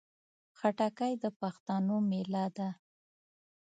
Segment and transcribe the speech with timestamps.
[0.57, 2.69] خټکی د پښتنو مېله ده.